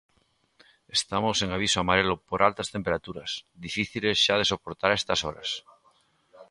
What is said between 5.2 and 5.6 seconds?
horas.